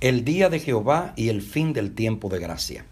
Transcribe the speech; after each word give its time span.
El 0.00 0.24
día 0.24 0.48
de 0.48 0.60
Jehová 0.60 1.12
y 1.16 1.28
el 1.28 1.42
fin 1.42 1.72
del 1.72 1.92
tiempo 1.92 2.28
de 2.28 2.38
gracia. 2.38 2.86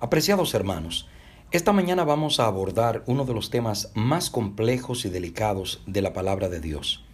Apreciados 0.00 0.54
hermanos, 0.54 1.10
esta 1.50 1.74
mañana 1.74 2.04
vamos 2.04 2.40
a 2.40 2.46
abordar 2.46 3.04
uno 3.04 3.26
de 3.26 3.34
los 3.34 3.50
temas 3.50 3.92
más 3.94 4.30
complejos 4.30 5.04
y 5.04 5.10
delicados 5.10 5.82
de 5.86 6.00
la 6.00 6.14
palabra 6.14 6.48
de 6.48 6.60
Dios. 6.60 7.04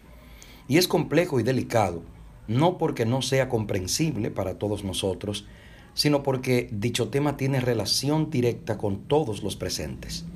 Y 0.69 0.79
es 0.79 0.87
complejo 0.87 1.41
y 1.41 1.43
delicado 1.43 2.05
no 2.47 2.79
porque 2.79 3.05
no 3.05 3.23
sea 3.23 3.49
comprensible 3.49 4.31
para 4.31 4.57
todos 4.59 4.85
nosotros, 4.85 5.47
sino 5.95 6.23
porque 6.23 6.69
dicho 6.71 7.09
tema 7.09 7.37
tiene 7.37 7.59
relación 7.59 8.31
directa 8.31 8.79
con 8.79 9.09
todos 9.09 9.43
los 9.43 9.57
presentes. 9.57 10.27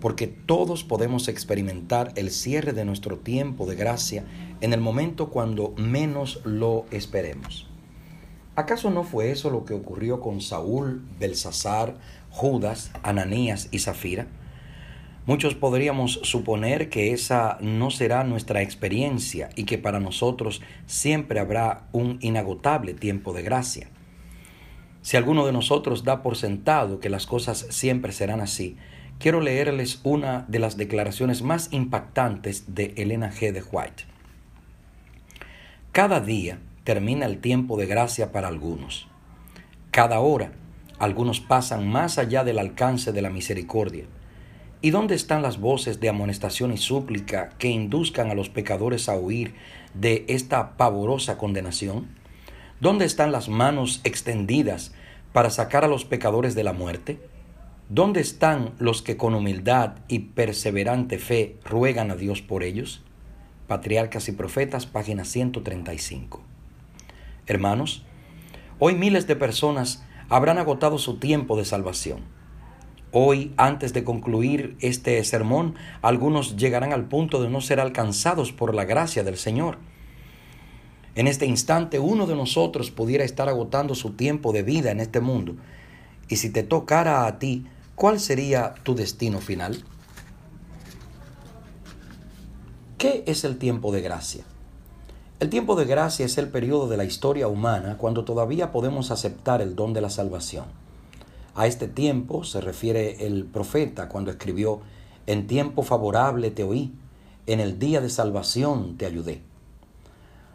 Porque 0.00 0.26
todos 0.26 0.82
podemos 0.82 1.28
experimentar 1.28 2.12
el 2.16 2.32
cierre 2.32 2.72
de 2.72 2.84
nuestro 2.84 3.18
tiempo 3.18 3.64
de 3.64 3.76
gracia 3.76 4.24
en 4.60 4.72
el 4.72 4.80
momento 4.80 5.30
cuando 5.30 5.72
menos 5.76 6.40
lo 6.44 6.86
esperemos. 6.90 7.68
¿Acaso 8.54 8.90
no 8.90 9.02
fue 9.02 9.30
eso 9.30 9.48
lo 9.48 9.64
que 9.64 9.72
ocurrió 9.72 10.20
con 10.20 10.42
Saúl, 10.42 11.02
Belsasar, 11.18 11.96
Judas, 12.28 12.90
Ananías 13.02 13.68
y 13.70 13.78
Zafira? 13.78 14.26
Muchos 15.24 15.54
podríamos 15.54 16.20
suponer 16.24 16.90
que 16.90 17.12
esa 17.12 17.56
no 17.62 17.90
será 17.90 18.24
nuestra 18.24 18.60
experiencia 18.60 19.48
y 19.56 19.64
que 19.64 19.78
para 19.78 20.00
nosotros 20.00 20.60
siempre 20.84 21.40
habrá 21.40 21.86
un 21.92 22.18
inagotable 22.20 22.92
tiempo 22.92 23.32
de 23.32 23.42
gracia. 23.42 23.88
Si 25.00 25.16
alguno 25.16 25.46
de 25.46 25.52
nosotros 25.52 26.04
da 26.04 26.22
por 26.22 26.36
sentado 26.36 27.00
que 27.00 27.08
las 27.08 27.26
cosas 27.26 27.66
siempre 27.70 28.12
serán 28.12 28.40
así, 28.40 28.76
quiero 29.18 29.40
leerles 29.40 30.00
una 30.02 30.44
de 30.48 30.58
las 30.58 30.76
declaraciones 30.76 31.40
más 31.40 31.72
impactantes 31.72 32.74
de 32.74 32.92
Elena 32.98 33.32
G. 33.32 33.52
de 33.52 33.62
White. 33.62 34.04
Cada 35.92 36.20
día 36.20 36.58
termina 36.84 37.26
el 37.26 37.38
tiempo 37.38 37.76
de 37.76 37.86
gracia 37.86 38.32
para 38.32 38.48
algunos. 38.48 39.08
Cada 39.90 40.20
hora, 40.20 40.52
algunos 40.98 41.40
pasan 41.40 41.88
más 41.88 42.18
allá 42.18 42.44
del 42.44 42.58
alcance 42.58 43.12
de 43.12 43.22
la 43.22 43.30
misericordia. 43.30 44.04
¿Y 44.80 44.90
dónde 44.90 45.14
están 45.14 45.42
las 45.42 45.60
voces 45.60 46.00
de 46.00 46.08
amonestación 46.08 46.72
y 46.72 46.76
súplica 46.76 47.50
que 47.58 47.68
induzcan 47.68 48.30
a 48.30 48.34
los 48.34 48.48
pecadores 48.48 49.08
a 49.08 49.16
huir 49.16 49.54
de 49.94 50.24
esta 50.28 50.76
pavorosa 50.76 51.38
condenación? 51.38 52.08
¿Dónde 52.80 53.04
están 53.04 53.30
las 53.30 53.48
manos 53.48 54.00
extendidas 54.02 54.92
para 55.32 55.50
sacar 55.50 55.84
a 55.84 55.88
los 55.88 56.04
pecadores 56.04 56.56
de 56.56 56.64
la 56.64 56.72
muerte? 56.72 57.20
¿Dónde 57.88 58.20
están 58.20 58.72
los 58.78 59.02
que 59.02 59.16
con 59.16 59.34
humildad 59.34 59.96
y 60.08 60.20
perseverante 60.20 61.18
fe 61.18 61.58
ruegan 61.64 62.10
a 62.10 62.16
Dios 62.16 62.42
por 62.42 62.64
ellos? 62.64 63.02
Patriarcas 63.68 64.28
y 64.28 64.32
Profetas, 64.32 64.86
página 64.86 65.24
135. 65.24 66.51
Hermanos, 67.48 68.04
hoy 68.78 68.94
miles 68.94 69.26
de 69.26 69.34
personas 69.34 70.04
habrán 70.28 70.58
agotado 70.58 70.98
su 70.98 71.16
tiempo 71.16 71.56
de 71.56 71.64
salvación. 71.64 72.20
Hoy, 73.10 73.52
antes 73.56 73.92
de 73.92 74.04
concluir 74.04 74.76
este 74.78 75.22
sermón, 75.24 75.74
algunos 76.02 76.56
llegarán 76.56 76.92
al 76.92 77.08
punto 77.08 77.42
de 77.42 77.50
no 77.50 77.60
ser 77.60 77.80
alcanzados 77.80 78.52
por 78.52 78.76
la 78.76 78.84
gracia 78.84 79.24
del 79.24 79.36
Señor. 79.36 79.78
En 81.16 81.26
este 81.26 81.44
instante, 81.44 81.98
uno 81.98 82.28
de 82.28 82.36
nosotros 82.36 82.92
pudiera 82.92 83.24
estar 83.24 83.48
agotando 83.48 83.96
su 83.96 84.12
tiempo 84.12 84.52
de 84.52 84.62
vida 84.62 84.92
en 84.92 85.00
este 85.00 85.18
mundo. 85.18 85.56
Y 86.28 86.36
si 86.36 86.48
te 86.48 86.62
tocara 86.62 87.26
a 87.26 87.40
ti, 87.40 87.66
¿cuál 87.96 88.20
sería 88.20 88.74
tu 88.84 88.94
destino 88.94 89.40
final? 89.40 89.82
¿Qué 92.98 93.24
es 93.26 93.42
el 93.42 93.58
tiempo 93.58 93.90
de 93.90 94.00
gracia? 94.00 94.44
El 95.42 95.50
tiempo 95.50 95.74
de 95.74 95.86
gracia 95.86 96.24
es 96.24 96.38
el 96.38 96.50
periodo 96.50 96.86
de 96.86 96.96
la 96.96 97.02
historia 97.02 97.48
humana 97.48 97.98
cuando 97.98 98.24
todavía 98.24 98.70
podemos 98.70 99.10
aceptar 99.10 99.60
el 99.60 99.74
don 99.74 99.92
de 99.92 100.00
la 100.00 100.08
salvación. 100.08 100.66
A 101.56 101.66
este 101.66 101.88
tiempo 101.88 102.44
se 102.44 102.60
refiere 102.60 103.26
el 103.26 103.44
profeta 103.46 104.08
cuando 104.08 104.30
escribió, 104.30 104.82
En 105.26 105.48
tiempo 105.48 105.82
favorable 105.82 106.52
te 106.52 106.62
oí, 106.62 106.94
en 107.46 107.58
el 107.58 107.80
día 107.80 108.00
de 108.00 108.08
salvación 108.08 108.96
te 108.96 109.04
ayudé. 109.04 109.42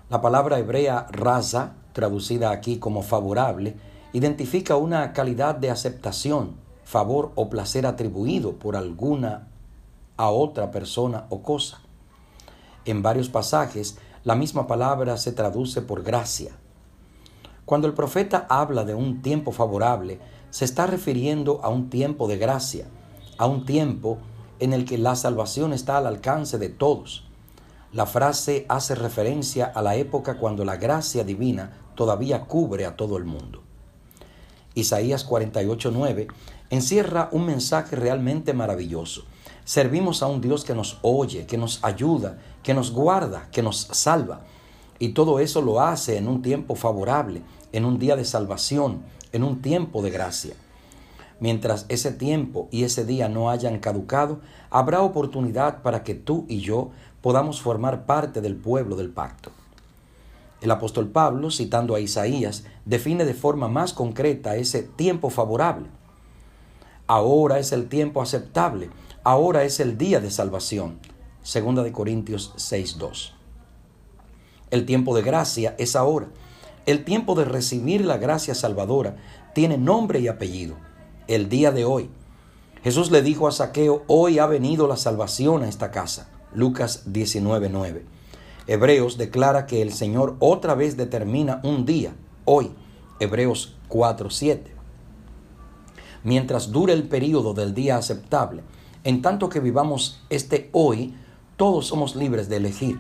La 0.10 0.22
palabra 0.22 0.58
hebrea 0.58 1.08
raza, 1.12 1.74
traducida 1.92 2.52
aquí 2.52 2.78
como 2.78 3.02
favorable, 3.02 3.76
identifica 4.14 4.78
una 4.78 5.12
calidad 5.12 5.56
de 5.56 5.70
aceptación, 5.70 6.56
favor 6.86 7.34
o 7.36 7.50
placer 7.50 7.86
atribuido 7.86 8.54
por 8.54 8.78
alguna 8.78 9.50
a 10.16 10.30
otra 10.30 10.72
persona 10.72 11.26
o 11.28 11.42
cosa. 11.42 11.82
En 12.86 13.02
varios 13.02 13.28
pasajes 13.28 13.98
la 14.28 14.36
misma 14.36 14.68
palabra 14.68 15.16
se 15.16 15.32
traduce 15.32 15.82
por 15.82 16.04
gracia. 16.04 16.52
Cuando 17.64 17.88
el 17.88 17.94
profeta 17.94 18.46
habla 18.50 18.84
de 18.84 18.94
un 18.94 19.22
tiempo 19.22 19.54
favorable, 19.54 20.20
se 20.50 20.66
está 20.66 20.86
refiriendo 20.86 21.62
a 21.64 21.70
un 21.70 21.90
tiempo 21.90 22.28
de 22.28 22.38
gracia, 22.38 22.88
a 23.38 23.46
un 23.46 23.66
tiempo 23.66 24.18
en 24.60 24.74
el 24.74 24.84
que 24.84 24.98
la 24.98 25.16
salvación 25.16 25.72
está 25.72 25.96
al 25.96 26.08
alcance 26.08 26.58
de 26.58 26.68
todos. 26.68 27.24
La 27.94 28.06
frase 28.06 28.66
hace 28.68 28.96
referencia 28.96 29.66
a 29.66 29.82
la 29.82 29.96
época 29.96 30.38
cuando 30.38 30.66
la 30.66 30.76
gracia 30.76 31.24
divina 31.24 31.78
todavía 31.96 32.48
cubre 32.48 32.86
a 32.86 32.98
todo 32.98 33.16
el 33.16 33.24
mundo. 33.24 33.64
Isaías 34.76 35.26
48:9 35.26 36.28
encierra 36.70 37.30
un 37.32 37.46
mensaje 37.46 37.96
realmente 37.96 38.52
maravilloso. 38.52 39.24
Servimos 39.68 40.24
a 40.24 40.28
un 40.28 40.40
Dios 40.40 40.64
que 40.64 40.74
nos 40.74 40.98
oye, 41.02 41.46
que 41.46 41.58
nos 41.58 41.84
ayuda, 41.84 42.38
que 42.64 42.74
nos 42.74 42.94
guarda, 42.94 43.50
que 43.52 43.62
nos 43.62 43.90
salva. 43.92 44.44
Y 44.98 45.10
todo 45.10 45.40
eso 45.40 45.62
lo 45.62 45.82
hace 45.82 46.16
en 46.16 46.30
un 46.30 46.42
tiempo 46.42 46.76
favorable, 46.76 47.42
en 47.74 47.84
un 47.84 48.00
día 48.00 48.16
de 48.16 48.24
salvación, 48.24 49.02
en 49.34 49.44
un 49.44 49.62
tiempo 49.62 50.02
de 50.02 50.10
gracia. 50.10 50.54
Mientras 51.42 51.86
ese 51.90 52.14
tiempo 52.14 52.70
y 52.72 52.86
ese 52.86 53.04
día 53.04 53.28
no 53.28 53.50
hayan 53.50 53.80
caducado, 53.80 54.40
habrá 54.70 55.02
oportunidad 55.02 55.82
para 55.82 56.02
que 56.02 56.16
tú 56.16 56.46
y 56.48 56.62
yo 56.62 56.92
podamos 57.22 57.60
formar 57.60 58.06
parte 58.06 58.40
del 58.40 58.56
pueblo 58.56 58.96
del 58.96 59.10
pacto. 59.10 59.52
El 60.62 60.72
apóstol 60.72 61.10
Pablo, 61.10 61.52
citando 61.52 61.94
a 61.94 62.00
Isaías, 62.00 62.64
define 62.86 63.26
de 63.26 63.34
forma 63.34 63.68
más 63.68 63.92
concreta 63.92 64.56
ese 64.56 64.84
tiempo 64.84 65.30
favorable. 65.30 65.88
Ahora 67.08 67.58
es 67.60 67.72
el 67.72 67.88
tiempo 67.88 68.22
aceptable, 68.22 68.90
ahora 69.24 69.64
es 69.64 69.80
el 69.80 69.98
día 69.98 70.20
de 70.20 70.30
salvación. 70.30 71.00
Segunda 71.42 71.82
de 71.82 71.94
Corintios 71.94 72.54
6:2. 72.58 73.34
El 74.72 74.86
tiempo 74.86 75.16
de 75.16 75.22
gracia 75.22 75.74
es 75.78 75.96
ahora. 75.96 76.28
El 76.86 77.06
tiempo 77.06 77.36
de 77.36 77.46
recibir 77.46 78.04
la 78.04 78.18
gracia 78.18 78.54
salvadora 78.54 79.16
tiene 79.56 79.78
nombre 79.78 80.20
y 80.20 80.28
apellido. 80.28 80.76
El 81.28 81.48
día 81.48 81.72
de 81.72 81.86
hoy. 81.86 82.10
Jesús 82.84 83.10
le 83.10 83.22
dijo 83.22 83.48
a 83.48 83.54
Saqueo, 83.54 84.04
hoy 84.08 84.40
ha 84.40 84.46
venido 84.46 84.88
la 84.88 84.98
salvación 84.98 85.64
a 85.64 85.70
esta 85.70 85.92
casa. 85.92 86.30
Lucas 86.54 87.04
19:9. 87.06 88.04
Hebreos 88.68 89.18
declara 89.18 89.66
que 89.66 89.82
el 89.82 89.94
Señor 89.94 90.36
otra 90.40 90.76
vez 90.76 90.98
determina 90.98 91.62
un 91.64 91.86
día, 91.86 92.14
hoy. 92.44 92.72
Hebreos 93.22 93.78
4:7. 93.88 94.77
Mientras 96.28 96.74
dure 96.74 96.92
el 96.92 97.08
periodo 97.08 97.54
del 97.54 97.74
día 97.74 97.96
aceptable, 97.96 98.62
en 99.06 99.22
tanto 99.22 99.48
que 99.48 99.62
vivamos 99.62 100.20
este 100.30 100.70
hoy, 100.74 101.16
todos 101.56 101.88
somos 101.88 102.18
libres 102.18 102.50
de 102.50 102.58
elegir. 102.58 103.00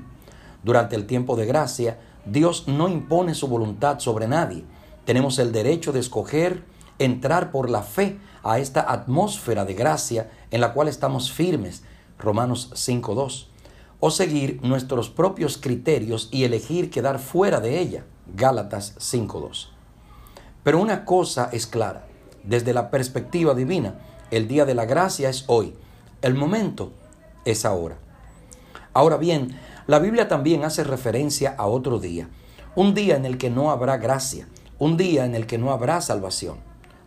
Durante 0.63 0.95
el 0.95 1.05
tiempo 1.05 1.35
de 1.35 1.45
gracia, 1.45 1.99
Dios 2.23 2.69
no 2.69 2.87
impone 2.87 3.35
su 3.35 3.49
voluntad 3.49 3.99
sobre 3.99 4.29
nadie. 4.29 4.63
Tenemos 5.03 5.39
el 5.39 5.51
derecho 5.51 5.91
de 5.91 5.99
escoger 5.99 6.63
entrar 6.99 7.51
por 7.51 7.69
la 7.69 7.81
fe 7.81 8.17
a 8.43 8.59
esta 8.59 8.89
atmósfera 8.89 9.65
de 9.65 9.73
gracia 9.73 10.31
en 10.49 10.61
la 10.61 10.71
cual 10.71 10.87
estamos 10.87 11.29
firmes, 11.29 11.83
Romanos 12.17 12.71
5.2, 12.75 13.47
o 13.99 14.09
seguir 14.09 14.61
nuestros 14.63 15.09
propios 15.09 15.57
criterios 15.57 16.29
y 16.31 16.45
elegir 16.45 16.89
quedar 16.89 17.19
fuera 17.19 17.59
de 17.59 17.77
ella, 17.81 18.05
Gálatas 18.33 18.95
5.2. 18.99 19.67
Pero 20.63 20.79
una 20.79 21.03
cosa 21.03 21.49
es 21.51 21.67
clara, 21.67 22.06
desde 22.47 22.73
la 22.73 22.89
perspectiva 22.89 23.53
divina, 23.53 23.95
el 24.31 24.47
día 24.47 24.65
de 24.65 24.73
la 24.73 24.85
gracia 24.85 25.29
es 25.29 25.43
hoy, 25.47 25.73
el 26.21 26.33
momento 26.33 26.91
es 27.45 27.65
ahora. 27.65 27.97
Ahora 28.93 29.17
bien, 29.17 29.59
la 29.85 29.99
Biblia 29.99 30.27
también 30.27 30.63
hace 30.63 30.83
referencia 30.83 31.55
a 31.57 31.67
otro 31.67 31.99
día, 31.99 32.29
un 32.75 32.93
día 32.93 33.15
en 33.15 33.25
el 33.25 33.37
que 33.37 33.49
no 33.49 33.71
habrá 33.71 33.97
gracia, 33.97 34.47
un 34.79 34.97
día 34.97 35.25
en 35.25 35.35
el 35.35 35.45
que 35.45 35.57
no 35.57 35.71
habrá 35.71 36.01
salvación, 36.01 36.57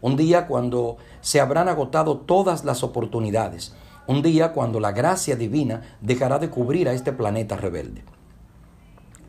un 0.00 0.16
día 0.16 0.46
cuando 0.46 0.98
se 1.20 1.40
habrán 1.40 1.68
agotado 1.68 2.18
todas 2.18 2.64
las 2.64 2.82
oportunidades, 2.82 3.74
un 4.06 4.22
día 4.22 4.52
cuando 4.52 4.80
la 4.80 4.92
gracia 4.92 5.36
divina 5.36 5.82
dejará 6.00 6.38
de 6.38 6.50
cubrir 6.50 6.88
a 6.88 6.92
este 6.92 7.12
planeta 7.12 7.56
rebelde. 7.56 8.02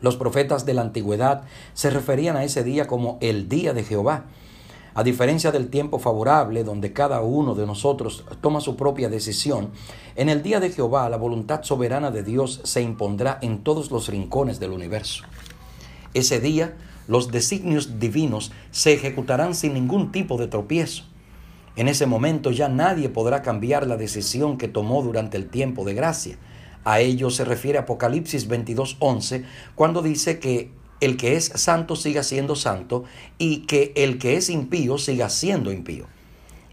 Los 0.00 0.16
profetas 0.16 0.66
de 0.66 0.74
la 0.74 0.82
antigüedad 0.82 1.44
se 1.74 1.90
referían 1.90 2.36
a 2.36 2.44
ese 2.44 2.64
día 2.64 2.86
como 2.86 3.18
el 3.20 3.48
día 3.48 3.72
de 3.72 3.84
Jehová, 3.84 4.24
a 4.94 5.02
diferencia 5.02 5.50
del 5.50 5.68
tiempo 5.68 5.98
favorable, 5.98 6.64
donde 6.64 6.92
cada 6.92 7.20
uno 7.22 7.54
de 7.54 7.66
nosotros 7.66 8.24
toma 8.40 8.60
su 8.60 8.76
propia 8.76 9.08
decisión, 9.08 9.70
en 10.16 10.28
el 10.28 10.42
día 10.42 10.60
de 10.60 10.70
Jehová 10.70 11.08
la 11.08 11.16
voluntad 11.16 11.62
soberana 11.62 12.10
de 12.10 12.22
Dios 12.22 12.60
se 12.64 12.82
impondrá 12.82 13.38
en 13.40 13.64
todos 13.64 13.90
los 13.90 14.08
rincones 14.08 14.60
del 14.60 14.72
universo. 14.72 15.24
Ese 16.14 16.40
día 16.40 16.76
los 17.08 17.30
designios 17.30 17.98
divinos 17.98 18.52
se 18.70 18.92
ejecutarán 18.92 19.54
sin 19.54 19.74
ningún 19.74 20.12
tipo 20.12 20.36
de 20.36 20.46
tropiezo. 20.46 21.04
En 21.74 21.88
ese 21.88 22.06
momento 22.06 22.50
ya 22.50 22.68
nadie 22.68 23.08
podrá 23.08 23.42
cambiar 23.42 23.86
la 23.86 23.96
decisión 23.96 24.58
que 24.58 24.68
tomó 24.68 25.02
durante 25.02 25.38
el 25.38 25.48
tiempo 25.48 25.84
de 25.84 25.94
gracia. 25.94 26.36
A 26.84 27.00
ello 27.00 27.30
se 27.30 27.44
refiere 27.44 27.78
Apocalipsis 27.78 28.48
22:11, 28.48 29.44
cuando 29.74 30.02
dice 30.02 30.38
que 30.38 30.70
el 31.02 31.16
que 31.16 31.34
es 31.34 31.46
santo 31.56 31.96
siga 31.96 32.22
siendo 32.22 32.54
santo 32.54 33.02
y 33.36 33.66
que 33.66 33.92
el 33.96 34.18
que 34.18 34.36
es 34.36 34.48
impío 34.48 34.98
siga 34.98 35.28
siendo 35.30 35.72
impío. 35.72 36.06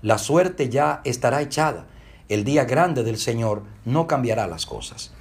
La 0.03 0.19
suerte 0.19 0.69
ya 0.69 1.01
estará 1.03 1.41
echada. 1.41 1.87
El 2.29 2.43
día 2.43 2.65
grande 2.65 3.03
del 3.03 3.17
Señor 3.17 3.63
no 3.85 4.05
cambiará 4.05 4.45
las 4.45 4.67
cosas. 4.67 5.11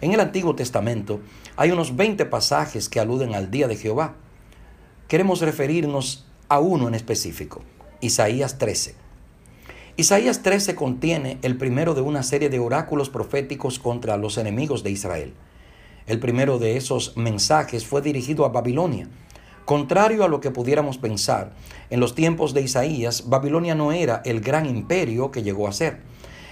En 0.00 0.12
el 0.12 0.20
Antiguo 0.20 0.54
Testamento 0.54 1.18
hay 1.56 1.72
unos 1.72 1.96
20 1.96 2.26
pasajes 2.26 2.88
que 2.88 3.00
aluden 3.00 3.34
al 3.34 3.50
día 3.50 3.66
de 3.66 3.74
Jehová. 3.74 4.14
Queremos 5.08 5.40
referirnos 5.40 6.24
a 6.48 6.60
uno 6.60 6.86
en 6.86 6.94
específico, 6.94 7.62
Isaías 8.00 8.56
13. 8.58 8.94
Isaías 9.96 10.44
13 10.44 10.76
contiene 10.76 11.38
el 11.42 11.56
primero 11.56 11.94
de 11.94 12.02
una 12.02 12.22
serie 12.22 12.50
de 12.50 12.60
oráculos 12.60 13.10
proféticos 13.10 13.80
contra 13.80 14.16
los 14.16 14.38
enemigos 14.38 14.84
de 14.84 14.92
Israel. 14.92 15.34
El 16.08 16.20
primero 16.20 16.58
de 16.58 16.78
esos 16.78 17.18
mensajes 17.18 17.84
fue 17.84 18.00
dirigido 18.00 18.46
a 18.46 18.48
Babilonia. 18.48 19.10
Contrario 19.66 20.24
a 20.24 20.28
lo 20.28 20.40
que 20.40 20.50
pudiéramos 20.50 20.96
pensar, 20.96 21.52
en 21.90 22.00
los 22.00 22.14
tiempos 22.14 22.54
de 22.54 22.62
Isaías, 22.62 23.28
Babilonia 23.28 23.74
no 23.74 23.92
era 23.92 24.22
el 24.24 24.40
gran 24.40 24.64
imperio 24.64 25.30
que 25.30 25.42
llegó 25.42 25.68
a 25.68 25.72
ser. 25.72 26.00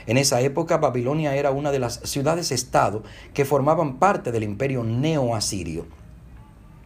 En 0.06 0.18
esa 0.18 0.42
época 0.42 0.76
Babilonia 0.76 1.34
era 1.36 1.52
una 1.52 1.72
de 1.72 1.78
las 1.78 2.00
ciudades-estado 2.04 3.02
que 3.32 3.46
formaban 3.46 3.98
parte 3.98 4.30
del 4.30 4.42
imperio 4.42 4.84
neo-asirio. 4.84 5.86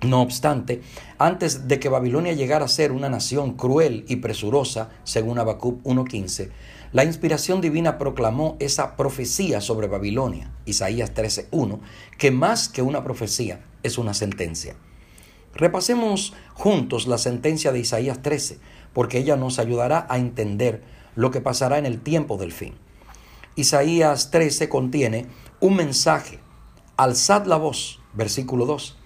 No 0.02 0.22
obstante, 0.22 0.80
antes 1.18 1.66
de 1.66 1.80
que 1.80 1.88
Babilonia 1.88 2.34
llegara 2.34 2.66
a 2.66 2.68
ser 2.68 2.92
una 2.92 3.10
nación 3.10 3.54
cruel 3.54 4.04
y 4.06 4.16
presurosa, 4.16 4.90
según 5.02 5.40
Habacuc 5.40 5.82
1.15, 5.82 6.50
la 6.92 7.04
inspiración 7.04 7.60
divina 7.60 7.98
proclamó 7.98 8.56
esa 8.58 8.96
profecía 8.96 9.60
sobre 9.60 9.86
Babilonia, 9.86 10.52
Isaías 10.64 11.14
13.1, 11.14 11.78
que 12.18 12.32
más 12.32 12.68
que 12.68 12.82
una 12.82 13.04
profecía 13.04 13.64
es 13.84 13.96
una 13.96 14.12
sentencia. 14.12 14.74
Repasemos 15.54 16.34
juntos 16.54 17.06
la 17.06 17.18
sentencia 17.18 17.70
de 17.70 17.78
Isaías 17.78 18.22
13, 18.22 18.58
porque 18.92 19.18
ella 19.18 19.36
nos 19.36 19.60
ayudará 19.60 20.06
a 20.08 20.18
entender 20.18 20.82
lo 21.14 21.30
que 21.30 21.40
pasará 21.40 21.78
en 21.78 21.86
el 21.86 22.00
tiempo 22.00 22.36
del 22.36 22.50
fin. 22.50 22.74
Isaías 23.54 24.30
13 24.32 24.68
contiene 24.68 25.26
un 25.60 25.76
mensaje. 25.76 26.40
Alzad 26.96 27.46
la 27.46 27.56
voz, 27.56 28.00
versículo 28.14 28.66
2. 28.66 28.96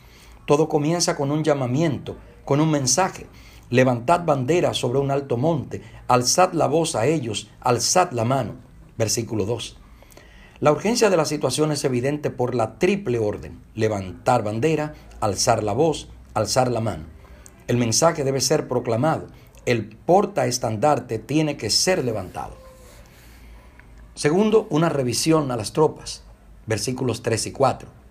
Todo 0.47 0.69
comienza 0.69 1.17
con 1.17 1.31
un 1.31 1.45
llamamiento, 1.45 2.17
con 2.45 2.61
un 2.61 2.71
mensaje. 2.71 3.27
Levantad 3.71 4.25
bandera 4.25 4.75
sobre 4.75 4.99
un 4.99 5.11
alto 5.11 5.37
monte, 5.37 5.83
alzad 6.07 6.53
la 6.53 6.67
voz 6.67 6.95
a 6.95 7.07
ellos, 7.07 7.49
alzad 7.61 8.13
la 8.13 8.25
mano. 8.25 8.57
Versículo 8.97 9.47
2. 9.47 9.79
La 10.61 10.71
urgencia 10.71 11.11
de 11.11 11.17
la 11.17 11.25
situación 11.25 11.73
es 11.73 11.85
evidente 11.85 12.31
por 12.31 12.55
la 12.55 12.79
triple 12.79 13.19
orden. 13.19 13.61
Levantar 13.75 14.45
bandera, 14.45 14.95
alzar 15.21 15.65
la 15.65 15.73
voz, 15.73 16.09
alzar 16.35 16.71
la 16.71 16.81
mano. 16.81 17.05
El 17.67 17.77
mensaje 17.77 18.25
debe 18.25 18.41
ser 18.41 18.69
proclamado. 18.69 19.27
El 19.67 19.89
porta 19.89 20.47
estandarte 20.47 21.19
tiene 21.19 21.57
que 21.57 21.71
ser 21.71 22.05
levantado. 22.05 22.57
Segundo, 24.15 24.67
una 24.71 24.89
revisión 24.91 25.51
a 25.51 25.57
las 25.57 25.73
tropas, 25.73 26.23
versículos 26.67 27.23
3 27.23 27.47
y 27.47 27.53
4. 27.53 28.04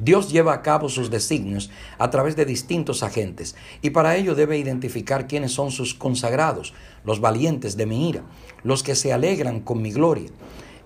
Dios 0.00 0.30
lleva 0.30 0.54
a 0.54 0.62
cabo 0.62 0.88
sus 0.88 1.10
designios 1.10 1.70
a 1.98 2.10
través 2.10 2.36
de 2.36 2.44
distintos 2.44 3.02
agentes 3.02 3.54
y 3.82 3.90
para 3.90 4.16
ello 4.16 4.34
debe 4.34 4.58
identificar 4.58 5.26
quiénes 5.26 5.52
son 5.52 5.70
sus 5.70 5.94
consagrados, 5.94 6.74
los 7.04 7.20
valientes 7.20 7.76
de 7.76 7.86
mi 7.86 8.08
ira, 8.08 8.22
los 8.62 8.82
que 8.82 8.94
se 8.94 9.12
alegran 9.12 9.60
con 9.60 9.82
mi 9.82 9.92
gloria. 9.92 10.30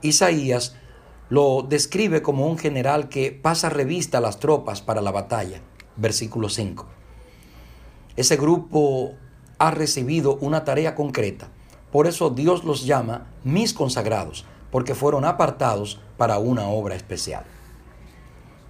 Isaías 0.02 0.76
lo 1.28 1.66
describe 1.68 2.22
como 2.22 2.46
un 2.46 2.58
general 2.58 3.08
que 3.08 3.32
pasa 3.32 3.68
revista 3.68 4.18
a 4.18 4.20
las 4.20 4.38
tropas 4.38 4.80
para 4.80 5.00
la 5.00 5.10
batalla, 5.10 5.60
versículo 5.96 6.48
5. 6.48 6.86
Ese 8.16 8.36
grupo 8.36 9.14
ha 9.58 9.70
recibido 9.70 10.36
una 10.40 10.64
tarea 10.64 10.94
concreta 10.94 11.50
por 11.96 12.06
eso 12.06 12.28
Dios 12.28 12.64
los 12.64 12.84
llama 12.84 13.26
mis 13.42 13.72
consagrados, 13.72 14.44
porque 14.70 14.94
fueron 14.94 15.24
apartados 15.24 15.98
para 16.18 16.38
una 16.38 16.68
obra 16.68 16.94
especial. 16.94 17.44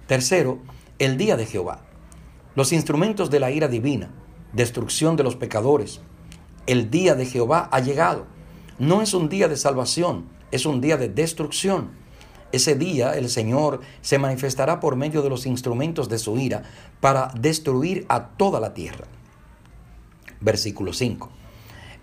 Tercero, 0.07 0.59
el 0.99 1.17
día 1.17 1.35
de 1.35 1.45
Jehová. 1.45 1.81
Los 2.55 2.71
instrumentos 2.71 3.29
de 3.29 3.41
la 3.41 3.51
ira 3.51 3.67
divina, 3.67 4.09
destrucción 4.53 5.17
de 5.17 5.23
los 5.23 5.35
pecadores. 5.35 5.99
El 6.65 6.89
día 6.89 7.13
de 7.13 7.25
Jehová 7.25 7.67
ha 7.73 7.81
llegado. 7.81 8.25
No 8.79 9.01
es 9.01 9.13
un 9.13 9.27
día 9.27 9.49
de 9.49 9.57
salvación, 9.57 10.29
es 10.51 10.65
un 10.65 10.79
día 10.79 10.95
de 10.95 11.09
destrucción. 11.09 11.89
Ese 12.53 12.75
día 12.75 13.17
el 13.17 13.29
Señor 13.29 13.81
se 13.99 14.17
manifestará 14.17 14.79
por 14.79 14.95
medio 14.95 15.21
de 15.21 15.29
los 15.29 15.45
instrumentos 15.45 16.07
de 16.07 16.19
su 16.19 16.37
ira 16.37 16.63
para 17.01 17.33
destruir 17.37 18.05
a 18.07 18.29
toda 18.29 18.61
la 18.61 18.73
tierra. 18.73 19.07
Versículo 20.39 20.93
5. 20.93 21.29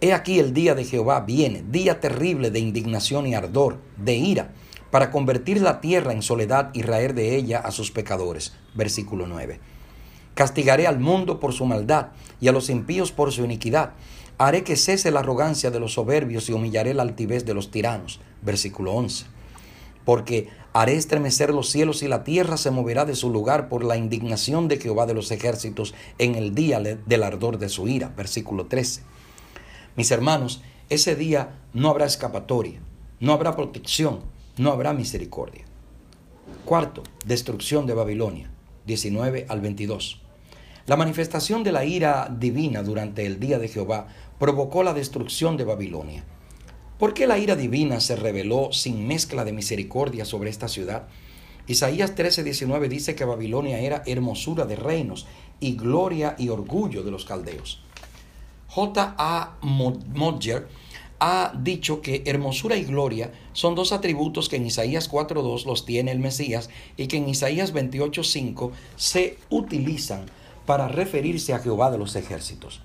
He 0.03 0.13
aquí 0.13 0.39
el 0.41 0.53
día 0.53 0.75
de 0.75 0.85
Jehová 0.85 1.21
viene, 1.21 1.65
día 1.71 2.01
terrible 2.01 2.51
de 2.51 2.59
indignación 2.59 3.27
y 3.27 3.35
ardor, 3.35 3.79
de 3.97 4.15
ira, 4.15 4.53
para 4.95 5.11
convertir 5.11 5.61
la 5.61 5.81
tierra 5.81 6.13
en 6.13 6.23
soledad 6.23 6.71
y 6.73 6.83
raer 6.83 7.15
de 7.15 7.35
ella 7.35 7.59
a 7.59 7.73
sus 7.73 7.91
pecadores. 7.91 8.53
Versículo 8.77 9.27
9. 9.27 9.59
Castigaré 10.35 10.87
al 10.87 11.01
mundo 11.01 11.41
por 11.41 11.53
su 11.53 11.67
maldad 11.67 12.11
y 12.41 12.47
a 12.47 12.53
los 12.53 12.71
impíos 12.71 13.11
por 13.11 13.33
su 13.33 13.45
iniquidad. 13.45 13.95
Haré 14.39 14.63
que 14.63 14.77
cese 14.77 15.11
la 15.11 15.19
arrogancia 15.19 15.73
de 15.73 15.81
los 15.81 15.95
soberbios 15.95 16.49
y 16.49 16.53
humillaré 16.53 16.95
la 16.95 17.03
altivez 17.03 17.45
de 17.45 17.55
los 17.55 17.73
tiranos. 17.73 18.21
Versículo 18.43 18.93
11. 18.93 19.27
Porque 20.05 20.49
haré 20.73 20.95
estremecer 20.95 21.53
los 21.53 21.71
cielos 21.71 22.05
y 22.05 22.07
la 22.07 22.23
tierra 22.23 22.57
se 22.57 22.71
moverá 22.71 23.05
de 23.05 23.17
su 23.17 23.31
lugar 23.31 23.69
por 23.69 23.83
la 23.83 23.97
indignación 23.97 24.69
de 24.69 24.79
Jehová 24.79 25.07
de 25.07 25.15
los 25.15 25.33
ejércitos 25.33 25.93
en 26.19 26.37
el 26.37 26.55
día 26.55 26.79
del 26.79 27.23
ardor 27.25 27.59
de 27.59 27.69
su 27.69 27.89
ira. 27.89 28.13
Versículo 28.17 28.67
13 28.67 29.03
mis 29.97 30.13
hermanos, 30.13 30.63
ese 30.89 31.17
día 31.17 31.59
no 31.73 31.89
habrá 31.89 32.07
escapatoria, 32.07 32.81
no 33.19 33.33
habrá 33.33 33.57
protección, 33.57 34.21
no 34.57 34.71
habrá 34.71 34.93
misericordia. 34.93 35.65
Cuarto, 36.65 37.03
destrucción 37.25 37.87
de 37.87 37.95
Babilonia, 37.95 38.51
19 38.87 39.47
al 39.49 39.61
22. 39.61 40.21
La 40.87 40.97
manifestación 40.97 41.65
de 41.65 41.73
la 41.73 41.85
ira 41.85 42.29
divina 42.31 42.83
durante 42.83 43.25
el 43.25 43.41
día 43.41 43.59
de 43.59 43.69
Jehová 43.69 44.09
provocó 44.39 44.83
la 44.83 44.93
destrucción 44.93 45.57
de 45.57 45.65
Babilonia. 45.65 46.25
¿Por 46.99 47.15
qué 47.15 47.27
la 47.27 47.39
ira 47.39 47.57
divina 47.57 48.01
se 48.01 48.17
reveló 48.17 48.73
sin 48.73 49.07
mezcla 49.07 49.45
de 49.45 49.53
misericordia 49.53 50.25
sobre 50.25 50.51
esta 50.51 50.69
ciudad? 50.69 51.09
Isaías 51.67 52.15
13:19 52.15 52.89
dice 52.89 53.15
que 53.15 53.25
Babilonia 53.25 53.79
era 53.79 54.03
hermosura 54.07 54.67
de 54.67 54.77
reinos 54.77 55.27
y 55.61 55.77
gloria 55.77 56.37
y 56.39 56.51
orgullo 56.51 57.03
de 57.03 57.11
los 57.11 57.25
caldeos. 57.25 57.83
J.A. 58.69 59.57
Modger 59.63 60.69
ha 61.27 61.55
dicho 61.59 62.03
que 62.03 62.23
hermosura 62.27 62.77
y 62.77 62.85
gloria 62.85 63.33
son 63.55 63.75
dos 63.75 63.93
atributos 63.93 64.51
que 64.51 64.57
en 64.57 64.67
Isaías 64.67 65.11
4.2 65.11 65.65
los 65.65 65.87
tiene 65.87 66.13
el 66.13 66.19
Mesías 66.19 66.69
y 66.99 67.07
que 67.07 67.17
en 67.17 67.31
Isaías 67.31 67.73
28.5 67.73 68.73
se 68.97 69.39
utilizan 69.49 70.27
para 70.67 70.87
referirse 70.87 71.55
a 71.55 71.61
Jehová 71.61 71.91
de 71.91 71.97
los 71.97 72.15
ejércitos. 72.15 72.83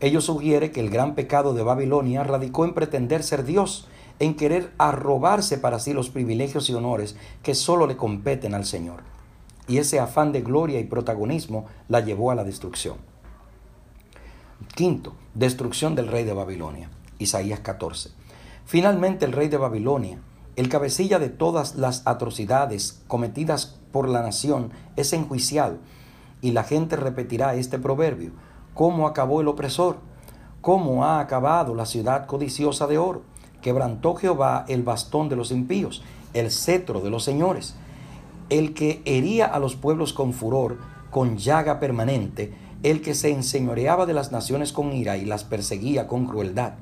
Ello 0.00 0.20
sugiere 0.20 0.72
que 0.72 0.80
el 0.80 0.90
gran 0.90 1.14
pecado 1.14 1.54
de 1.54 1.62
Babilonia 1.62 2.24
radicó 2.24 2.64
en 2.64 2.74
pretender 2.74 3.22
ser 3.22 3.44
Dios, 3.44 3.86
en 4.18 4.34
querer 4.34 4.72
arrobarse 4.78 5.56
para 5.56 5.78
sí 5.78 5.92
los 5.92 6.10
privilegios 6.10 6.68
y 6.68 6.74
honores 6.74 7.14
que 7.44 7.54
solo 7.54 7.86
le 7.86 7.96
competen 7.96 8.54
al 8.54 8.64
Señor. 8.64 9.04
Y 9.68 9.78
ese 9.78 10.00
afán 10.00 10.32
de 10.32 10.42
gloria 10.42 10.80
y 10.80 10.84
protagonismo 10.84 11.66
la 11.86 12.00
llevó 12.00 12.32
a 12.32 12.34
la 12.34 12.42
destrucción. 12.42 12.96
Quinto, 14.74 15.14
destrucción 15.34 15.94
del 15.94 16.08
rey 16.08 16.24
de 16.24 16.32
Babilonia. 16.32 16.90
Isaías 17.18 17.60
14. 17.60 18.10
Finalmente 18.64 19.24
el 19.24 19.32
rey 19.32 19.48
de 19.48 19.56
Babilonia, 19.56 20.18
el 20.56 20.68
cabecilla 20.68 21.18
de 21.18 21.28
todas 21.28 21.76
las 21.76 22.06
atrocidades 22.06 23.02
cometidas 23.08 23.78
por 23.92 24.08
la 24.08 24.22
nación, 24.22 24.70
es 24.96 25.12
enjuiciado. 25.12 25.76
Y 26.40 26.52
la 26.52 26.64
gente 26.64 26.96
repetirá 26.96 27.54
este 27.54 27.78
proverbio. 27.78 28.32
¿Cómo 28.74 29.06
acabó 29.06 29.40
el 29.40 29.48
opresor? 29.48 29.98
¿Cómo 30.60 31.04
ha 31.04 31.20
acabado 31.20 31.74
la 31.74 31.86
ciudad 31.86 32.26
codiciosa 32.26 32.86
de 32.86 32.98
oro? 32.98 33.22
Quebrantó 33.62 34.14
Jehová 34.14 34.64
el 34.68 34.82
bastón 34.82 35.28
de 35.28 35.36
los 35.36 35.50
impíos, 35.50 36.02
el 36.34 36.50
cetro 36.50 37.00
de 37.00 37.10
los 37.10 37.24
señores. 37.24 37.74
El 38.48 38.74
que 38.74 39.02
hería 39.04 39.46
a 39.46 39.58
los 39.58 39.76
pueblos 39.76 40.12
con 40.12 40.32
furor, 40.32 40.78
con 41.10 41.36
llaga 41.36 41.80
permanente, 41.80 42.52
el 42.82 43.02
que 43.02 43.14
se 43.14 43.30
enseñoreaba 43.30 44.06
de 44.06 44.12
las 44.12 44.32
naciones 44.32 44.72
con 44.72 44.92
ira 44.92 45.16
y 45.16 45.24
las 45.24 45.44
perseguía 45.44 46.06
con 46.06 46.26
crueldad. 46.26 46.74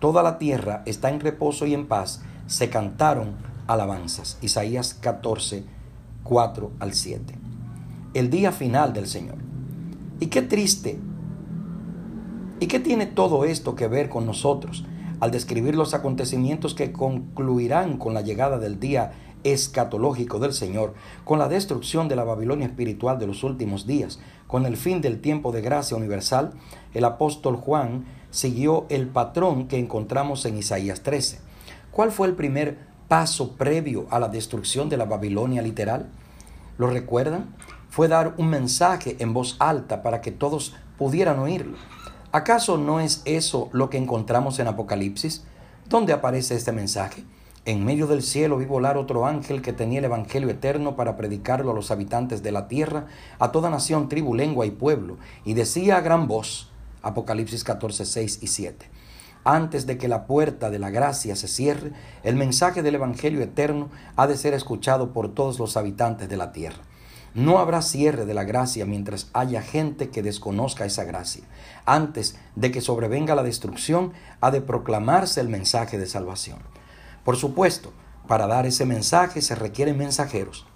Toda 0.00 0.22
la 0.22 0.38
tierra 0.38 0.82
está 0.86 1.10
en 1.10 1.20
reposo 1.20 1.66
y 1.66 1.74
en 1.74 1.86
paz. 1.86 2.22
Se 2.46 2.70
cantaron 2.70 3.36
alabanzas. 3.66 4.38
Isaías 4.42 4.94
14, 4.94 5.64
4 6.22 6.72
al 6.78 6.94
7. 6.94 7.34
El 8.14 8.30
día 8.30 8.52
final 8.52 8.92
del 8.92 9.06
Señor. 9.06 9.36
Y 10.20 10.26
qué 10.26 10.42
triste. 10.42 10.98
¿Y 12.60 12.66
qué 12.66 12.80
tiene 12.80 13.06
todo 13.06 13.44
esto 13.44 13.74
que 13.74 13.88
ver 13.88 14.08
con 14.08 14.26
nosotros 14.26 14.84
al 15.20 15.30
describir 15.30 15.74
los 15.74 15.94
acontecimientos 15.94 16.74
que 16.74 16.92
concluirán 16.92 17.98
con 17.98 18.14
la 18.14 18.20
llegada 18.20 18.58
del 18.58 18.78
día 18.78 19.12
escatológico 19.44 20.38
del 20.38 20.52
Señor, 20.52 20.94
con 21.24 21.38
la 21.38 21.48
destrucción 21.48 22.08
de 22.08 22.16
la 22.16 22.24
Babilonia 22.24 22.66
espiritual 22.66 23.18
de 23.18 23.26
los 23.26 23.44
últimos 23.44 23.86
días, 23.86 24.18
con 24.46 24.66
el 24.66 24.76
fin 24.76 25.00
del 25.00 25.20
tiempo 25.20 25.52
de 25.52 25.62
gracia 25.62 25.96
universal, 25.96 26.52
el 26.92 27.04
apóstol 27.04 27.56
Juan 27.56 28.04
siguió 28.30 28.86
el 28.88 29.06
patrón 29.06 29.68
que 29.68 29.78
encontramos 29.78 30.44
en 30.44 30.58
Isaías 30.58 31.02
13. 31.02 31.38
¿Cuál 31.90 32.10
fue 32.10 32.26
el 32.26 32.34
primer 32.34 32.78
paso 33.06 33.52
previo 33.52 34.06
a 34.10 34.18
la 34.18 34.28
destrucción 34.28 34.88
de 34.88 34.96
la 34.96 35.04
Babilonia 35.04 35.62
literal? 35.62 36.08
¿Lo 36.78 36.88
recuerdan? 36.88 37.54
Fue 37.88 38.08
dar 38.08 38.34
un 38.38 38.48
mensaje 38.48 39.16
en 39.20 39.32
voz 39.32 39.56
alta 39.60 40.02
para 40.02 40.20
que 40.20 40.32
todos 40.32 40.74
pudieran 40.98 41.38
oírlo. 41.38 41.76
¿Acaso 42.32 42.78
no 42.78 42.98
es 42.98 43.22
eso 43.24 43.68
lo 43.72 43.90
que 43.90 43.98
encontramos 43.98 44.58
en 44.58 44.66
Apocalipsis? 44.66 45.44
¿Dónde 45.88 46.12
aparece 46.12 46.56
este 46.56 46.72
mensaje? 46.72 47.22
En 47.66 47.82
medio 47.82 48.06
del 48.06 48.22
cielo 48.22 48.58
vi 48.58 48.66
volar 48.66 48.98
otro 48.98 49.24
ángel 49.24 49.62
que 49.62 49.72
tenía 49.72 50.00
el 50.00 50.04
Evangelio 50.04 50.50
eterno 50.50 50.96
para 50.96 51.16
predicarlo 51.16 51.70
a 51.70 51.74
los 51.74 51.90
habitantes 51.90 52.42
de 52.42 52.52
la 52.52 52.68
tierra, 52.68 53.06
a 53.38 53.52
toda 53.52 53.70
nación, 53.70 54.10
tribu, 54.10 54.34
lengua 54.34 54.66
y 54.66 54.70
pueblo, 54.70 55.16
y 55.46 55.54
decía 55.54 55.96
a 55.96 56.02
gran 56.02 56.28
voz, 56.28 56.70
Apocalipsis 57.00 57.64
14, 57.64 58.04
6 58.04 58.40
y 58.42 58.48
7, 58.48 58.90
antes 59.44 59.86
de 59.86 59.96
que 59.96 60.08
la 60.08 60.26
puerta 60.26 60.68
de 60.68 60.78
la 60.78 60.90
gracia 60.90 61.36
se 61.36 61.48
cierre, 61.48 61.92
el 62.22 62.36
mensaje 62.36 62.82
del 62.82 62.96
Evangelio 62.96 63.40
eterno 63.40 63.88
ha 64.14 64.26
de 64.26 64.36
ser 64.36 64.52
escuchado 64.52 65.14
por 65.14 65.32
todos 65.32 65.58
los 65.58 65.78
habitantes 65.78 66.28
de 66.28 66.36
la 66.36 66.52
tierra. 66.52 66.82
No 67.32 67.60
habrá 67.60 67.80
cierre 67.80 68.26
de 68.26 68.34
la 68.34 68.44
gracia 68.44 68.84
mientras 68.84 69.30
haya 69.32 69.62
gente 69.62 70.10
que 70.10 70.22
desconozca 70.22 70.84
esa 70.84 71.04
gracia. 71.04 71.44
Antes 71.86 72.36
de 72.56 72.70
que 72.70 72.82
sobrevenga 72.82 73.34
la 73.34 73.42
destrucción, 73.42 74.12
ha 74.42 74.50
de 74.50 74.60
proclamarse 74.60 75.40
el 75.40 75.48
mensaje 75.48 75.98
de 75.98 76.06
salvación. 76.06 76.58
Por 77.24 77.36
supuesto, 77.36 77.92
para 78.28 78.46
dar 78.46 78.66
ese 78.66 78.84
mensaje 78.84 79.42
se 79.42 79.54
requieren 79.54 79.98
mensajeros. 79.98 80.66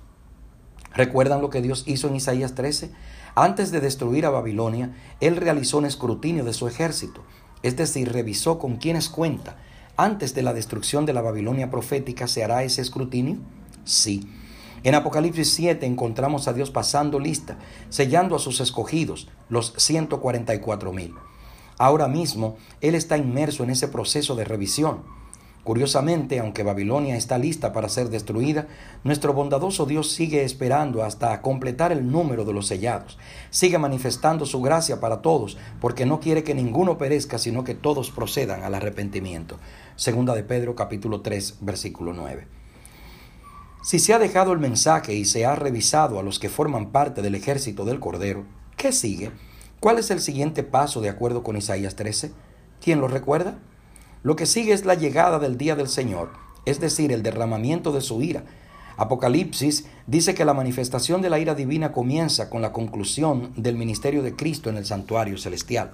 ¿Recuerdan 0.95 1.41
lo 1.41 1.51
que 1.51 1.63
Dios 1.63 1.85
hizo 1.87 2.09
en 2.09 2.17
Isaías 2.17 2.55
13? 2.55 2.91
Antes 3.35 3.71
de 3.71 3.81
destruir 3.81 4.27
a 4.27 4.31
Babilonia, 4.31 4.95
Él 5.21 5.37
realizó 5.37 5.79
un 5.79 5.87
escrutinio 5.87 6.45
de 6.45 6.53
su 6.53 6.67
ejército, 6.67 7.23
es 7.63 7.77
decir, 7.77 8.13
revisó 8.13 8.59
con 8.59 8.77
quienes 8.77 9.09
cuenta. 9.09 9.57
Antes 9.97 10.35
de 10.35 10.43
la 10.43 10.55
destrucción 10.55 11.07
de 11.07 11.13
la 11.13 11.23
Babilonia 11.23 11.71
profética, 11.71 12.27
¿se 12.27 12.43
hará 12.43 12.65
ese 12.65 12.83
escrutinio? 12.83 13.39
Sí. 13.85 14.29
En 14.85 14.95
Apocalipsis 14.95 15.53
7 15.55 15.87
encontramos 15.87 16.49
a 16.49 16.53
Dios 16.53 16.71
pasando 16.71 17.19
lista, 17.19 17.59
sellando 17.91 18.37
a 18.37 18.39
sus 18.39 18.61
escogidos, 18.61 19.29
los 19.49 19.75
144 19.77 20.93
mil. 20.93 21.15
Ahora 21.79 22.09
mismo 22.09 22.57
Él 22.81 22.95
está 22.95 23.17
inmerso 23.17 23.65
en 23.65 23.71
ese 23.71 23.89
proceso 23.89 24.35
de 24.35 24.45
revisión. 24.45 25.03
Curiosamente, 25.69 26.39
aunque 26.39 26.63
Babilonia 26.63 27.15
está 27.15 27.37
lista 27.37 27.75
para 27.75 27.91
ser 27.91 28.09
destruida, 28.09 28.69
nuestro 29.05 29.35
bondadoso 29.35 29.85
Dios 29.85 30.11
sigue 30.11 30.43
esperando 30.43 31.03
hasta 31.03 31.43
completar 31.43 31.93
el 31.93 32.11
número 32.11 32.47
de 32.47 32.55
los 32.55 32.67
sellados. 32.67 33.19
Sigue 33.51 33.77
manifestando 33.77 34.47
su 34.47 34.63
gracia 34.63 34.99
para 34.99 35.21
todos, 35.21 35.59
porque 35.79 36.07
no 36.07 36.21
quiere 36.21 36.43
que 36.43 36.55
ninguno 36.55 36.97
perezca, 36.97 37.37
sino 37.37 37.65
que 37.65 37.75
todos 37.75 38.11
procedan 38.11 38.63
al 38.63 38.75
arrepentimiento. 38.75 39.59
Segunda 39.95 40.35
de 40.35 40.43
Pedro 40.43 40.75
capítulo 40.75 41.21
3, 41.21 41.59
versículo 41.61 42.15
9. 42.15 42.47
Si 43.83 43.99
se 43.99 44.15
ha 44.15 44.19
dejado 44.19 44.55
el 44.55 44.61
mensaje 44.61 45.13
y 45.13 45.27
se 45.27 45.45
ha 45.45 45.55
revisado 45.55 46.19
a 46.19 46.23
los 46.23 46.39
que 46.39 46.49
forman 46.49 46.93
parte 46.93 47.21
del 47.21 47.35
ejército 47.35 47.85
del 47.85 48.01
Cordero, 48.01 48.47
¿qué 48.79 48.91
sigue? 48.91 49.33
¿Cuál 49.81 49.99
es 49.99 50.11
el 50.11 50.23
siguiente 50.23 50.63
paso 50.63 51.03
de 51.03 51.11
acuerdo 51.11 51.43
con 51.43 51.59
Isaías 51.59 51.95
13? 51.95 52.33
¿Quién 52.81 53.03
lo 53.03 53.09
recuerda? 53.09 53.59
Lo 54.23 54.37
que 54.37 54.47
sigue 54.47 54.73
es 54.73 54.85
la 54.85 54.95
llegada 54.95 55.39
del 55.39 55.57
día 55.57 55.77
del 55.77 55.89
Señor, 55.89 56.31
es 56.65 56.81
decir, 56.81 57.13
el 57.13 57.23
derramamiento 57.23 57.93
de 57.93 58.01
su 58.01 58.21
ira. 58.21 58.45
Apocalipsis 58.97 59.87
dice 60.09 60.35
que 60.35 60.45
la 60.45 60.55
manifestación 60.55 61.23
de 61.23 61.31
la 61.31 61.39
ira 61.39 61.55
divina 61.55 61.93
comienza 61.93 62.51
con 62.51 62.61
la 62.61 62.73
conclusión 62.73 63.53
del 63.57 63.77
ministerio 63.77 64.25
de 64.25 64.35
Cristo 64.35 64.71
en 64.71 64.77
el 64.77 64.87
santuario 64.87 65.39
celestial. 65.39 65.93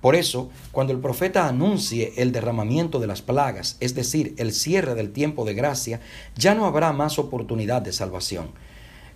Por 0.00 0.16
eso, 0.16 0.50
cuando 0.72 0.92
el 0.92 0.98
profeta 0.98 1.48
anuncie 1.48 2.12
el 2.16 2.32
derramamiento 2.32 2.98
de 2.98 3.06
las 3.06 3.22
plagas, 3.22 3.76
es 3.80 3.94
decir, 3.94 4.34
el 4.36 4.52
cierre 4.52 4.94
del 4.94 5.12
tiempo 5.12 5.44
de 5.44 5.54
gracia, 5.54 6.00
ya 6.36 6.54
no 6.54 6.66
habrá 6.66 6.92
más 6.92 7.18
oportunidad 7.18 7.80
de 7.80 7.92
salvación. 7.92 8.50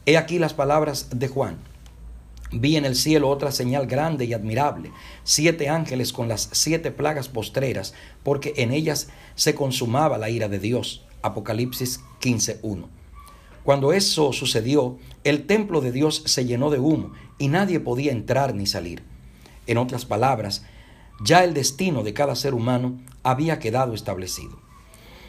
He 0.07 0.17
aquí 0.17 0.39
las 0.39 0.55
palabras 0.55 1.09
de 1.11 1.29
Juan. 1.29 1.59
Vi 2.51 2.77
en 2.77 2.85
el 2.85 2.97
cielo 2.97 3.29
otra 3.29 3.53
señal 3.53 3.87
grande 3.87 4.25
y 4.25 4.33
admirable, 4.33 4.91
siete 5.23 5.69
ángeles 5.69 6.13
con 6.13 6.29
las 6.29 6.49
siete 6.53 6.91
plagas 6.91 7.29
postreras, 7.29 7.93
porque 8.23 8.55
en 8.57 8.73
ellas 8.73 9.09
se 9.35 9.55
consumaba 9.55 10.17
la 10.17 10.31
ira 10.31 10.49
de 10.49 10.59
Dios. 10.59 11.05
Apocalipsis 11.21 12.01
15.1. 12.21 12.87
Cuando 13.65 13.93
eso 13.93 14.33
sucedió, 14.33 14.99
el 15.25 15.47
templo 15.47 15.83
de 15.83 15.93
Dios 15.93 16.23
se 16.25 16.47
llenó 16.47 16.71
de 16.71 16.79
humo 16.79 17.13
y 17.39 17.49
nadie 17.49 17.81
podía 17.81 18.13
entrar 18.13 18.55
ni 18.55 18.67
salir. 18.67 19.03
En 19.67 19.77
otras 19.77 20.07
palabras, 20.07 20.65
ya 21.23 21.45
el 21.45 21.53
destino 21.53 22.03
de 22.03 22.15
cada 22.15 22.35
ser 22.35 22.55
humano 22.55 22.99
había 23.23 23.59
quedado 23.59 23.93
establecido. 23.93 24.59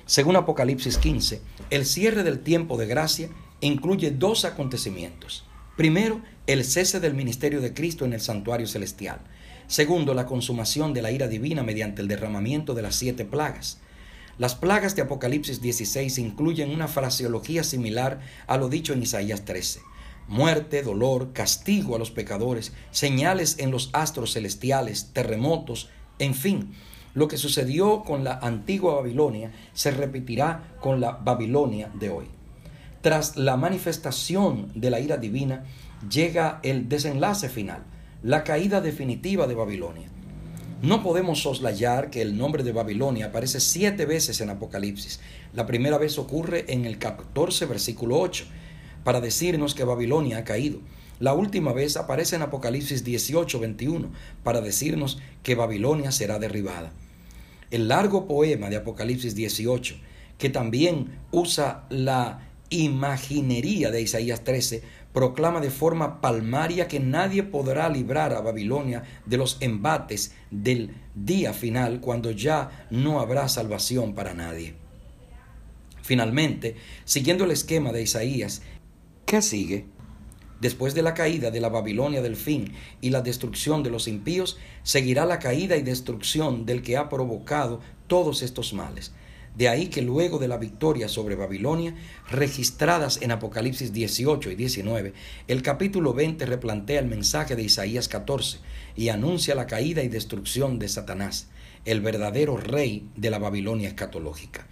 Según 0.05 0.38
Apocalipsis 0.38 0.97
15, 0.97 1.41
el 1.69 1.85
cierre 1.85 2.23
del 2.23 2.39
tiempo 2.39 2.77
de 2.77 2.88
gracia 2.88 3.29
incluye 3.59 4.11
dos 4.11 4.45
acontecimientos. 4.45 5.45
Primero, 5.75 6.21
el 6.49 6.65
cese 6.65 6.99
del 6.99 7.13
ministerio 7.13 7.61
de 7.61 7.75
Cristo 7.75 8.05
en 8.05 8.13
el 8.13 8.21
santuario 8.21 8.65
celestial. 8.65 9.19
Segundo, 9.67 10.15
la 10.15 10.25
consumación 10.25 10.95
de 10.95 11.03
la 11.03 11.11
ira 11.11 11.27
divina 11.27 11.61
mediante 11.61 12.01
el 12.01 12.07
derramamiento 12.07 12.73
de 12.73 12.81
las 12.81 12.95
siete 12.95 13.23
plagas. 13.23 13.77
Las 14.39 14.55
plagas 14.55 14.95
de 14.95 15.03
Apocalipsis 15.03 15.61
16 15.61 16.17
incluyen 16.17 16.71
una 16.71 16.87
fraseología 16.87 17.63
similar 17.63 18.21
a 18.47 18.57
lo 18.57 18.67
dicho 18.67 18.93
en 18.93 19.03
Isaías 19.03 19.45
13. 19.45 19.81
Muerte, 20.27 20.81
dolor, 20.81 21.33
castigo 21.33 21.95
a 21.95 21.99
los 21.99 22.09
pecadores, 22.09 22.73
señales 22.89 23.59
en 23.59 23.69
los 23.69 23.91
astros 23.93 24.33
celestiales, 24.33 25.11
terremotos, 25.13 25.91
en 26.17 26.33
fin, 26.33 26.73
lo 27.13 27.27
que 27.27 27.37
sucedió 27.37 28.01
con 28.01 28.23
la 28.23 28.39
antigua 28.39 28.95
Babilonia 28.95 29.51
se 29.73 29.91
repetirá 29.91 30.73
con 30.81 30.99
la 30.99 31.11
Babilonia 31.11 31.91
de 31.93 32.09
hoy. 32.09 32.25
Tras 33.01 33.37
la 33.37 33.55
manifestación 33.55 34.71
de 34.73 34.89
la 34.89 34.99
ira 34.99 35.17
divina, 35.17 35.63
llega 36.07 36.59
el 36.63 36.87
desenlace 36.87 37.49
final, 37.49 37.83
la 38.23 38.43
caída 38.43 38.81
definitiva 38.81 39.47
de 39.47 39.55
Babilonia. 39.55 40.09
No 40.81 41.03
podemos 41.03 41.41
soslayar 41.41 42.09
que 42.09 42.21
el 42.21 42.37
nombre 42.37 42.63
de 42.63 42.71
Babilonia 42.71 43.27
aparece 43.27 43.59
siete 43.59 44.05
veces 44.05 44.39
en 44.39 44.49
Apocalipsis. 44.49 45.19
La 45.53 45.65
primera 45.65 45.97
vez 45.97 46.17
ocurre 46.17 46.65
en 46.69 46.85
el 46.85 46.99
14, 46.99 47.65
versículo 47.65 48.17
8, 48.19 48.45
para 49.03 49.19
decirnos 49.19 49.75
que 49.75 49.83
Babilonia 49.83 50.37
ha 50.37 50.43
caído. 50.45 50.79
La 51.19 51.33
última 51.33 51.73
vez 51.73 51.97
aparece 51.97 52.37
en 52.37 52.43
Apocalipsis 52.43 53.03
18, 53.03 53.59
21, 53.59 54.09
para 54.41 54.61
decirnos 54.61 55.19
que 55.43 55.55
Babilonia 55.55 56.13
será 56.13 56.39
derribada. 56.39 56.93
El 57.71 57.89
largo 57.89 58.25
poema 58.25 58.69
de 58.69 58.77
Apocalipsis 58.77 59.35
18, 59.35 59.97
que 60.37 60.49
también 60.49 61.19
usa 61.31 61.83
la 61.89 62.49
imaginería 62.69 63.91
de 63.91 64.01
Isaías 64.01 64.45
13 64.45 64.81
proclama 65.13 65.59
de 65.59 65.71
forma 65.71 66.21
palmaria 66.21 66.87
que 66.87 66.99
nadie 66.99 67.43
podrá 67.43 67.89
librar 67.89 68.33
a 68.33 68.41
Babilonia 68.41 69.03
de 69.25 69.37
los 69.37 69.57
embates 69.59 70.35
del 70.51 70.95
día 71.15 71.53
final 71.53 71.99
cuando 71.99 72.31
ya 72.31 72.87
no 72.91 73.19
habrá 73.19 73.49
salvación 73.49 74.13
para 74.13 74.33
nadie. 74.33 74.75
Finalmente, 76.01 76.75
siguiendo 77.05 77.43
el 77.43 77.51
esquema 77.51 77.91
de 77.91 78.01
Isaías, 78.01 78.61
¿qué 79.25 79.41
sigue? 79.41 79.85
Después 80.59 80.93
de 80.93 81.03
la 81.03 81.13
caída 81.13 81.51
de 81.51 81.61
la 81.61 81.69
Babilonia 81.69 82.21
del 82.21 82.35
fin 82.35 82.73
y 82.99 83.11
la 83.11 83.21
destrucción 83.21 83.81
de 83.81 83.89
los 83.89 84.07
impíos, 84.07 84.57
seguirá 84.83 85.25
la 85.25 85.39
caída 85.39 85.77
y 85.77 85.83
destrucción 85.83 86.65
del 86.65 86.81
que 86.81 86.97
ha 86.97 87.09
provocado 87.09 87.79
todos 88.07 88.41
estos 88.41 88.73
males. 88.73 89.13
De 89.55 89.67
ahí 89.67 89.87
que 89.87 90.01
luego 90.01 90.39
de 90.39 90.47
la 90.47 90.57
victoria 90.57 91.09
sobre 91.09 91.35
Babilonia, 91.35 91.95
registradas 92.29 93.21
en 93.21 93.31
Apocalipsis 93.31 93.91
18 93.91 94.51
y 94.51 94.55
19, 94.55 95.13
el 95.47 95.61
capítulo 95.61 96.13
20 96.13 96.45
replantea 96.45 96.99
el 96.99 97.07
mensaje 97.07 97.55
de 97.55 97.63
Isaías 97.63 98.07
14 98.07 98.59
y 98.95 99.09
anuncia 99.09 99.55
la 99.55 99.67
caída 99.67 100.03
y 100.03 100.07
destrucción 100.07 100.79
de 100.79 100.87
Satanás, 100.87 101.47
el 101.85 102.01
verdadero 102.01 102.57
rey 102.57 103.07
de 103.15 103.29
la 103.29 103.39
Babilonia 103.39 103.89
escatológica. 103.89 104.67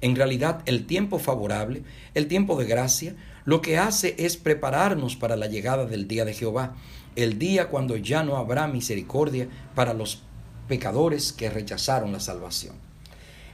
En 0.00 0.14
realidad, 0.14 0.62
el 0.66 0.86
tiempo 0.86 1.18
favorable, 1.18 1.82
el 2.14 2.28
tiempo 2.28 2.58
de 2.58 2.66
gracia, 2.66 3.14
lo 3.44 3.60
que 3.62 3.78
hace 3.78 4.14
es 4.18 4.36
prepararnos 4.36 5.16
para 5.16 5.36
la 5.36 5.46
llegada 5.46 5.86
del 5.86 6.06
día 6.06 6.24
de 6.24 6.34
Jehová, 6.34 6.76
el 7.14 7.38
día 7.38 7.68
cuando 7.68 7.96
ya 7.96 8.22
no 8.22 8.36
habrá 8.36 8.66
misericordia 8.66 9.48
para 9.74 9.94
los 9.94 10.22
pecadores 10.68 11.32
que 11.32 11.48
rechazaron 11.48 12.12
la 12.12 12.20
salvación. 12.20 12.85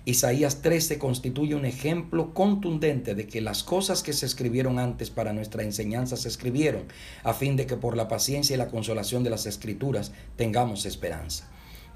Isaías 0.04 0.62
13 0.62 0.98
constituye 0.98 1.54
un 1.54 1.64
ejemplo 1.64 2.34
contundente 2.34 3.14
de 3.14 3.28
que 3.28 3.40
las 3.40 3.62
cosas 3.62 4.02
que 4.02 4.12
se 4.12 4.26
escribieron 4.26 4.80
antes 4.80 5.10
para 5.10 5.32
nuestra 5.32 5.62
enseñanza 5.62 6.16
se 6.16 6.26
escribieron 6.26 6.82
a 7.22 7.32
fin 7.34 7.54
de 7.54 7.66
que 7.66 7.76
por 7.76 7.96
la 7.96 8.08
paciencia 8.08 8.54
y 8.54 8.56
la 8.56 8.66
consolación 8.66 9.22
de 9.22 9.30
las 9.30 9.46
escrituras 9.46 10.10
tengamos 10.34 10.86
esperanza. 10.86 11.48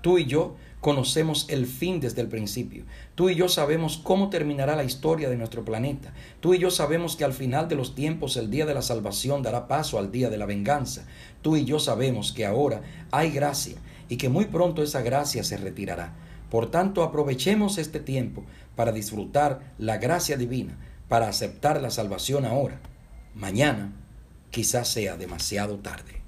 Tú 0.02 0.18
y 0.18 0.26
yo 0.26 0.54
conocemos 0.80 1.46
el 1.48 1.66
fin 1.66 1.98
desde 1.98 2.20
el 2.20 2.28
principio. 2.28 2.84
Tú 3.16 3.28
y 3.28 3.34
yo 3.34 3.48
sabemos 3.48 3.98
cómo 4.00 4.30
terminará 4.30 4.76
la 4.76 4.84
historia 4.84 5.28
de 5.28 5.36
nuestro 5.36 5.64
planeta. 5.64 6.14
Tú 6.38 6.54
y 6.54 6.58
yo 6.58 6.70
sabemos 6.70 7.16
que 7.16 7.24
al 7.24 7.32
final 7.32 7.66
de 7.66 7.74
los 7.74 7.96
tiempos 7.96 8.36
el 8.36 8.50
día 8.50 8.66
de 8.66 8.74
la 8.74 8.82
salvación 8.82 9.42
dará 9.42 9.66
paso 9.66 9.98
al 9.98 10.12
día 10.12 10.30
de 10.30 10.38
la 10.38 10.46
venganza. 10.46 11.08
Tú 11.42 11.56
y 11.56 11.64
yo 11.64 11.80
sabemos 11.80 12.30
que 12.30 12.46
ahora 12.46 12.82
hay 13.10 13.32
gracia 13.32 13.78
y 14.08 14.16
que 14.16 14.28
muy 14.28 14.44
pronto 14.44 14.84
esa 14.84 15.02
gracia 15.02 15.42
se 15.42 15.56
retirará. 15.56 16.14
Por 16.50 16.70
tanto, 16.70 17.02
aprovechemos 17.02 17.78
este 17.78 18.00
tiempo 18.00 18.44
para 18.76 18.92
disfrutar 18.92 19.74
la 19.78 19.98
gracia 19.98 20.36
divina, 20.36 20.76
para 21.08 21.28
aceptar 21.28 21.80
la 21.82 21.90
salvación 21.90 22.44
ahora. 22.44 22.80
Mañana 23.34 23.92
quizás 24.50 24.88
sea 24.88 25.16
demasiado 25.16 25.78
tarde. 25.78 26.22